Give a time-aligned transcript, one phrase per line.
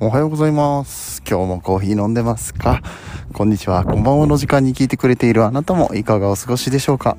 [0.00, 1.20] おはようございます。
[1.28, 2.82] 今日もコーヒー飲んでますか？
[3.32, 3.82] こんにちは。
[3.82, 7.16] こんばんはの時間に聞いてくれているあなたもいかがお過ごしでしょうか？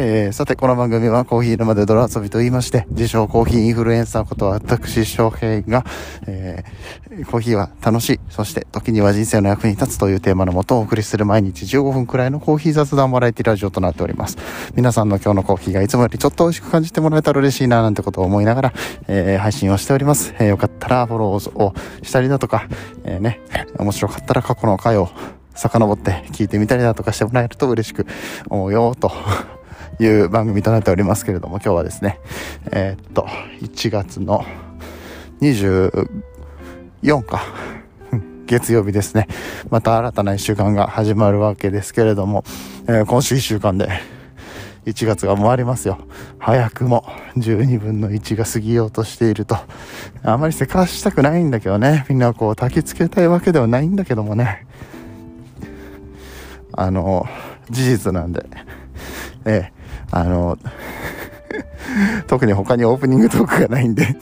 [0.00, 5.84] えー、さて、この番組はコーヒー沼で泥遊びと言いまして、自称コーヒーインフルエンサーこと私、翔平が、
[6.28, 14.38] えー、コーヒーは楽しい、そして時には人生の役に立つというテーマのもとお送りする毎日15分くらいのコーヒー雑談バラエティラジオとなっております。
[14.76, 18.72] 皆さんの今日のコーヒーがいつもよりちょっと美味しく感じてもらえたら嬉しいななんてことを思いながら、
[19.08, 20.32] えー、配信をしております。
[20.38, 22.68] えー、よかったらフォローをしたりだとか、
[23.02, 23.40] えー、ね、
[23.76, 25.10] 面白かったら過去の回を
[25.56, 28.06] 遡って聞いてみたりだとかしてもらえると嬉しく
[28.48, 29.10] 思うよと
[30.00, 32.20] いう番組となっておりますけれども、今日はですね、
[32.70, 33.26] えー、っと、
[33.60, 34.44] 1月の
[35.40, 37.42] 24か、
[38.46, 39.28] 月曜日ですね。
[39.70, 42.44] また新たな1週間が始まるわけですけれども、
[42.88, 43.88] えー、今週1週間で
[44.86, 45.98] 1月が終わりますよ。
[46.38, 47.04] 早くも
[47.36, 49.56] 12分の1が過ぎようとしていると。
[50.22, 52.06] あまりせかしたくないんだけどね。
[52.08, 54.66] みんなこう焚きつけたいわけではないんだけどもね。
[56.72, 57.26] あの、
[57.70, 58.46] 事実なんで。
[59.44, 59.77] ええ、
[60.10, 60.58] あの、
[62.26, 64.16] 特に他にオープニングトークがないんで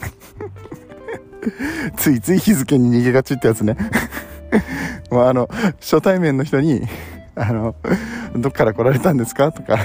[1.97, 3.75] ついつい日付に逃げがちってやつね
[5.11, 5.49] もうあの、
[5.79, 6.87] 初対面の人に、
[7.35, 7.75] あの、
[8.35, 9.51] どっから来られたんですか？
[9.51, 9.77] とか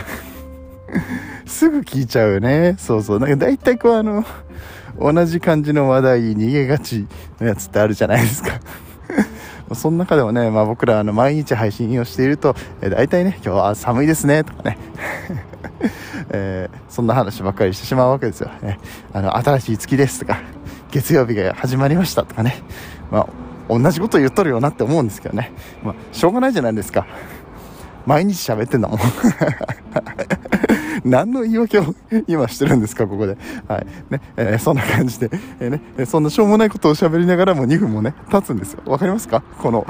[1.46, 2.74] すぐ聞いちゃうよね。
[2.78, 3.18] そうそう。
[3.20, 4.24] なんか大体こうあの、
[4.98, 7.06] 同じ感じの話題に逃げがち
[7.40, 8.60] のやつってあるじゃないですか
[9.74, 14.76] その中でもね、まあ僕らあの毎日配信をしていると、えー、大体ね、今日は寒いですね、とかね。
[16.30, 18.50] えー、そんな話ばっかりしてしまうわけですよ。
[18.62, 18.78] ね、
[19.12, 20.38] あの、新しい月ですとか、
[20.90, 22.62] 月曜日が始まりましたとかね。
[23.10, 23.26] まあ、
[23.68, 25.52] 同じこと言っとるよなって思うんですけどね。
[25.82, 27.06] まあ、しょうがないじゃないですか。
[28.06, 28.98] 毎日喋ってんだもん。
[31.04, 31.94] 何の言い訳を
[32.28, 33.36] 今してるんですか、ここで。
[33.68, 33.86] はい。
[34.10, 35.30] ね、えー、そんな感じで、
[35.60, 38.80] えー、ね、そんなしょうもないことを喋りながらも2分もね、経つんですよ。
[38.86, 39.42] わかりますか？
[39.58, 39.86] この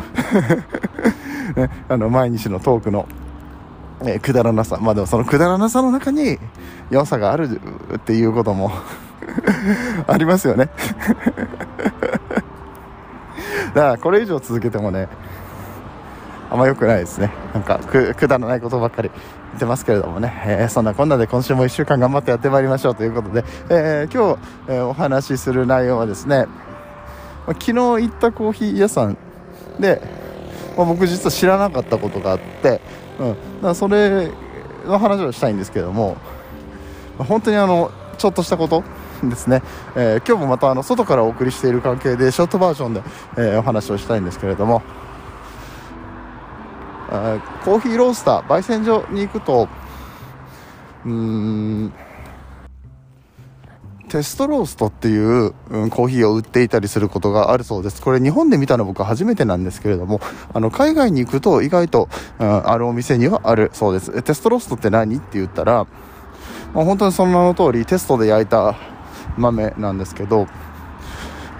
[1.56, 3.06] ね、あの、毎日のトークの、
[4.00, 4.78] えー、くだらなさ。
[4.80, 6.38] まあでもそのくだらなさの中に
[6.90, 7.60] 良さがある
[7.96, 8.72] っていうことも
[10.06, 10.68] ありますよね。
[13.74, 15.08] だからこれ以上続けてもね、
[16.50, 17.30] あんま良くないですね。
[17.54, 26.46] なんかく、だらないことばっかり言ってますけれどもね、えー、そんなこんなで今週も1週間頑張ってやってまいりましょうということで、えー、今日、えー、お話しする内容はですね、
[27.46, 29.16] 昨日行ったコーヒー屋さん
[29.80, 30.02] で、
[30.76, 32.80] まあ、僕実は知らなかったことがあって、
[33.18, 34.30] うん、だからそれ
[34.86, 36.16] の話をしたいんですけども、
[37.18, 38.84] 本当にあの、ちょっとしたこと
[39.22, 39.62] ですね、
[39.94, 43.02] え今日もまたあの外からお送りしている関係でショートバージョンで、
[43.36, 44.82] えお話をしたいんですけれども、
[47.64, 49.68] コーヒーロースター焙煎所に行くと
[51.04, 51.92] うーん
[54.12, 58.02] テストローストっていう、うん、コーヒーを売っていたりすることがあるそうです。
[58.02, 60.20] これ日本で見たの僕初めてなんですけれども、
[60.52, 64.22] あの、海外に行くと意外と、うん、あるお店にはあるそうです。
[64.22, 65.16] テストローストって何？
[65.16, 65.86] って言ったら、
[66.74, 68.76] まあ、本当にその名の通りテストで焼いた
[69.38, 70.46] 豆なんですけど、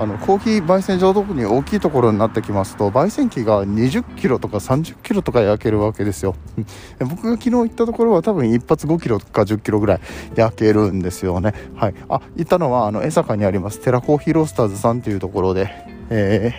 [0.03, 6.35] あのコーヒー焙煎所特に大きいところになってきますと焙煎機が20キロとか30キロとか焼けるわけですよ。
[6.99, 10.01] 僕が昨日行ったところは多分一発5キロか10キロぐらい
[10.35, 11.55] 焼けるんですよね。
[11.77, 11.95] はい。
[12.09, 13.79] あ行ったのはあの江坂にあります。
[13.79, 15.71] テラコーヒーロースターズさんっていうところで
[16.11, 16.53] え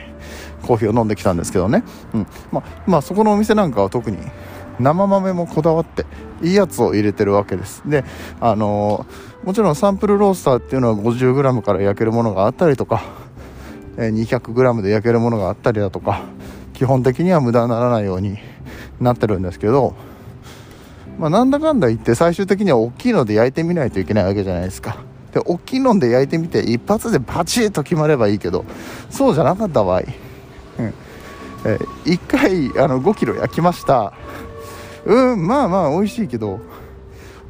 [0.64, 1.84] ー、コーヒーを飲んできたんですけどね、
[2.14, 2.28] うん。
[2.50, 4.18] ままあ、そこのお店なんかは特に
[4.80, 6.06] 生豆もこだわって
[6.42, 7.84] いいやつを入れてるわけです。
[7.86, 8.06] で
[8.40, 13.04] あのー、もちろんサンプルロースターっていうのは 50g から焼けるものがあったりとか
[13.98, 16.24] 200g で焼けるものがあったりだとか
[16.74, 18.38] 基本的には無駄にならないように
[19.00, 19.94] なってるんですけど、
[21.20, 24.98] まあ、なんだかんだ言って最終的には大きいので焼いてみないといけないわけじゃないですか。
[25.34, 28.66] で大きいので焼いてみて一発でバチッと決まればいいけど
[29.10, 30.06] そうじゃなかった場合、うん。
[31.66, 34.14] え1回あの5キロ焼きました。
[35.06, 36.60] うんまあまあ美味しいけど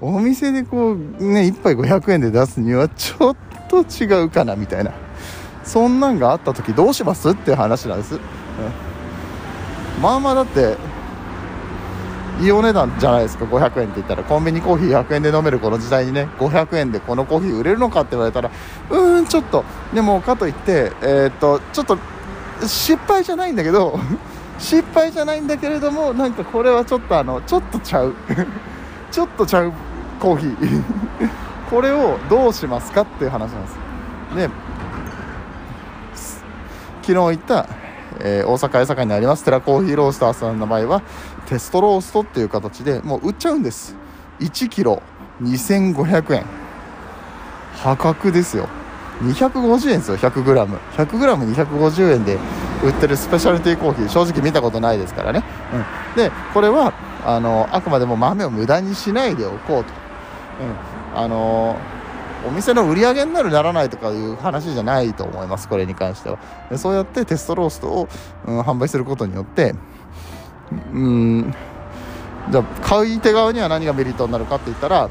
[0.02, 3.36] お店でこうね1杯500円で出すにはちょっ
[3.70, 5.03] と違うかなみたいな。
[5.64, 8.22] そんなんがあった時どうしますっていう話なんです、うん、
[10.02, 10.78] まあまあだって
[12.42, 13.46] いいお値段じゃないですか。
[13.46, 14.24] 500円って言ったら。
[14.24, 16.28] コンビニコーヒー100円で飲めるこの時代にね。
[16.40, 18.50] 500円でこのコーヒー売れるのかって言われたら
[18.90, 19.64] うーんちょっと。
[19.94, 21.98] でもかといってえー、っとちょっと
[22.66, 24.00] 失敗じゃないんだけど
[24.58, 28.16] 失敗じゃないんだけれどもなんかこれはちょっとあのちょっとちゃう。
[29.12, 29.72] ちょっとちゃう
[30.20, 30.82] コーヒー。
[31.70, 33.78] これをどうしますかっていう話なんです。
[34.36, 34.50] で
[37.04, 37.68] 昨日行った、
[38.22, 41.02] えー、大阪江坂にありますテラコーヒーロースターさんの場合は
[41.48, 43.98] テストローストっていう形でもう売っちゃうんです。
[44.40, 45.02] 1キロ
[45.42, 46.46] 2500円
[47.76, 48.70] 破格ですよ。
[49.22, 52.40] 250円ですよ 100g100g250 円で
[52.84, 54.10] 売ってるスペシャルティーコーヒー。
[54.10, 55.44] 正直見たことないですからね、
[56.16, 56.94] うん、でこれは
[57.26, 59.94] あのあくまでも豆を無駄にしないでおこうと、
[61.14, 61.78] うん、あの
[62.48, 66.38] お店の売り上げになるならないとかいう話じゃないと思いますこれに関しては。
[66.70, 68.08] でそうやってテストローストを、
[68.46, 69.76] うん、販売することによって
[70.94, 71.54] うん
[72.50, 75.10] じゃあ買い手側には何がメリットになるかって言ったら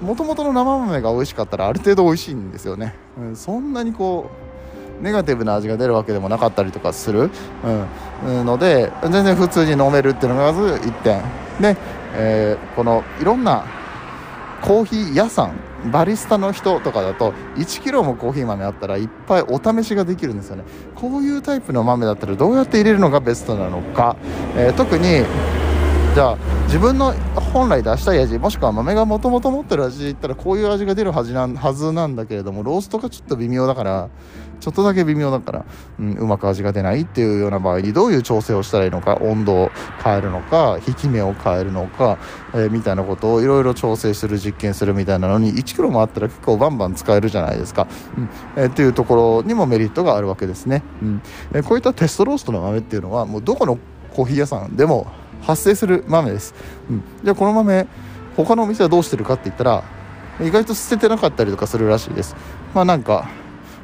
[0.00, 4.30] もともとの生豆が美味しかったらある程度美味しいんですよね、うん、そんなにこ
[5.00, 7.30] うネガティブな味が出るわけでもなかったりとかする、
[8.24, 11.22] うん、ので全然普通に飲めるっていうのがまず1点。
[11.60, 11.76] で、
[12.14, 13.64] えー、このいろんな
[14.66, 20.64] コーヒー屋さんバリスタの人とかだと1 k g もコーヒー豆あったらいっぱいお試しができるんですよね。
[20.96, 24.16] こういうタイプの豆だったらどうやって入れるのがベストなのか、
[24.56, 25.24] えー、特に
[26.14, 27.12] じゃあ自分の
[27.52, 34.10] 本来出したい味もしくは豆がもともと持ってる味で言ったらこういう味が出るはずなんはずなんだけれどもローストがちょっと微妙だから
[34.58, 35.64] ちょっとだけ微妙だから、
[36.00, 39.70] うん、うまく味が出ないっていうような場合にどういう調整をしたらいいのか温度を
[40.02, 42.18] 変えるのか引き目を変えるのか、
[42.52, 47.86] えー、みたいなことをいろいろ調整する実験するみたいなのに 1kg もあったら結構バンバン使えるじゃないですか、
[48.18, 51.22] うんえー、っていうところにもメリットがあるわけですね、うん
[51.52, 53.78] えー、こういったテストローストの豆っていうのはもうどこの
[54.12, 55.06] コーヒー屋さんでも
[55.46, 56.54] 発生する豆です、
[56.90, 57.86] うん、じゃあこの豆
[58.36, 59.84] 他のお店はどうしてるかって言ったら
[60.40, 62.36] 意外と捨ててなかったりとかするらしいです。
[62.74, 63.30] まあなんか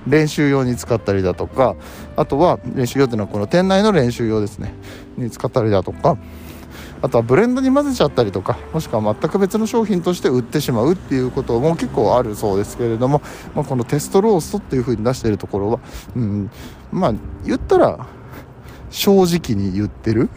[0.06, 1.76] 練習用に使ったりだとか
[2.16, 4.74] あとは練習用っていうのはこの店内の練習用ですね。
[5.16, 6.18] に使ったりだとか
[7.00, 13.22] あとはブレンドに混ぜちゃったりとかもしくは全く別の商品として売ってしまうっていうことも結構あるそうですけれども、
[13.54, 15.80] まあ、このテストローストっていう風に出してるところは、
[16.14, 16.50] うん、
[16.92, 17.14] まあ
[17.44, 18.06] 言ったら
[18.92, 20.28] 正直に言ってる、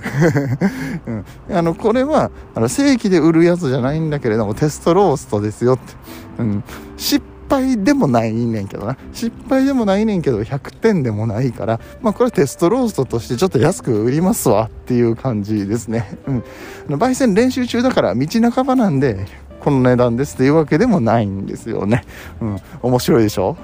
[1.06, 1.26] うん、
[1.56, 5.84] あのこれはあの正規で売るやつじゃないんだけれどもテストローストですよって、
[6.40, 6.64] うん、
[6.98, 8.98] 失敗でもないねんけどな。
[9.14, 16.44] 失敗でもないねんけど100点でもないからまあこれはテストローストとしてちょっと安く売りますわっていう感じですね、うん、
[16.98, 19.28] 焙煎練習中だから道半ばなんで
[19.60, 22.04] この値段ですっていうわけでもないんですよね、
[22.40, 23.58] うん、面白いでしょ？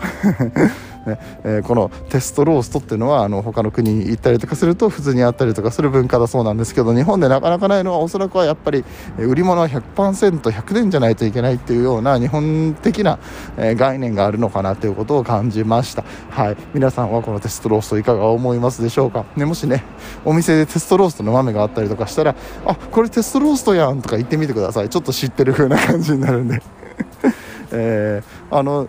[1.05, 8.83] ねえー、このテストローストっていうのはあの他の国に行ったりとかすると普通にあったりとかする文化だそうなんですけど日本でなかなかないのはおそらくはやっぱり
[9.17, 13.19] 売り物は 100%100 点じゃないといけないっていうような日本的な、
[13.57, 19.83] 概念があるのかなということを感じました、はい、皆さんはこのテストローストいかが思いますでしょうか、ね、もしね
[20.25, 24.89] お店でテストローストの豆があったりとかしたらあこれテストローストやんとか言ってみてください。
[24.89, 26.61] ちょっと知ってる風な感じになるんで。
[27.73, 28.87] えー、あの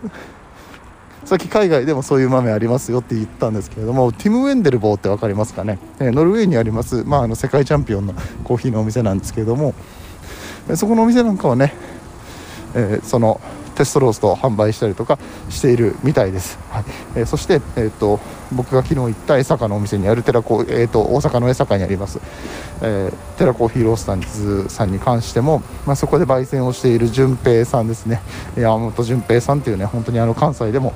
[1.25, 9.73] さっき海外でもそういう豆ありますよって言ったんですけれどもティム・ウェンデルボーって分かりますかね、えノルウェーにあります、まあ、あの世界チャンピオンのコーヒーのお店なんですけれども
[10.75, 11.73] そこのお店なんかはね、
[12.75, 13.39] えー、その
[13.75, 15.17] テストローストを販売したりとか
[15.49, 16.83] しているみたいです、はい。
[17.15, 18.19] えー、そして、えーと、
[18.51, 22.19] 僕が昨日行った江坂のお店にあるテラコ、えーと、大阪の江坂にあります、
[22.81, 28.21] えー、テラコーヒーロースターズさんに関しても、まあ、そこで焙煎をしている淳平さんですね。
[28.55, 30.93] 山本淳平さんっていうね本当にあの関西でも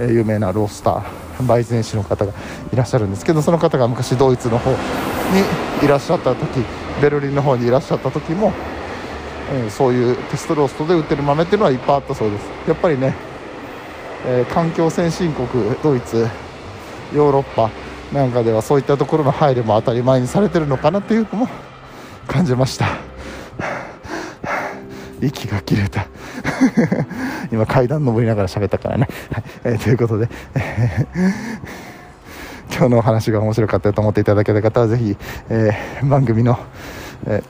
[0.00, 2.32] 有名なロースター焙煎師の方が
[2.72, 4.76] いらっしゃるんですけどその方が昔ドイツの方に
[5.82, 6.64] いらっしゃった時
[7.00, 8.52] ベルリンの方にいらっしゃった時も、
[9.52, 12.46] うん、そういうテストローストで売ってる豆っていうのはいっぱいあったそうです。
[12.66, 13.14] やっぱりね、
[14.26, 15.48] えー、環境先進国
[15.82, 16.28] ドイツ
[17.14, 17.70] ヨーロッパ
[18.12, 21.48] なんかではそういったところの配慮も当たり前にされてるのかなっていうのも
[22.26, 22.86] 感じました。
[25.20, 26.06] 息が切れた。
[27.50, 29.44] 今階段登りながら喋ったからね、はい。
[29.64, 30.28] えー、ということで、
[32.70, 35.16] 今日のお話が面白かったと思っていただけた方はぜひ、
[35.48, 36.58] えー、番組の、
[37.26, 37.42] え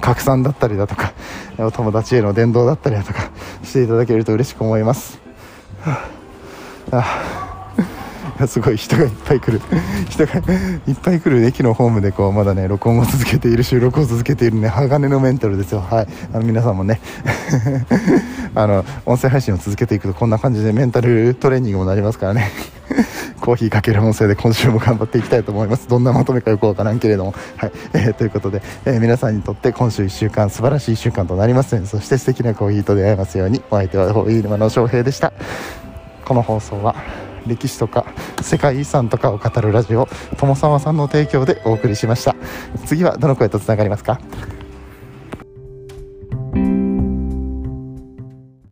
[0.00, 1.12] 拡散だったりだとか
[1.58, 3.30] お友達への伝道だったりだとか
[3.62, 5.20] していただけると嬉しく思います。
[5.84, 5.98] は
[6.92, 7.29] あ
[8.46, 9.60] すごい人がいっぱい来る。
[10.08, 10.32] 人が
[10.86, 15.80] いっぱい来る駅のホームでこうまだね録音を続けている収録を続けているね鋼のメンタルですよ。
[15.80, 16.08] はい。
[16.32, 17.00] あの皆さんもね。
[18.54, 22.50] あの音声配信を続けていくとこんな感じでメンタルトレーニングもなりますからね。
[23.40, 25.88] コーヒーかける音声で今週も頑張っていきたいと思います。
[25.88, 27.34] どんなまとめかよくわからんけれども。
[27.56, 33.62] はい、えー、ということで、えー、皆さんにとって今週1週間素晴らしい1週間となりますようにそして素敵なコーヒーと出会えますように。
[33.70, 35.32] お相手は飯沼の翔平でした。
[36.24, 36.94] この放送は
[37.46, 38.06] 歴史とか
[38.42, 42.34] 世界遺産とかを語るラジオ友沢さんの提供でお送りしました。
[42.86, 44.20] 次はどの声とつながりますか？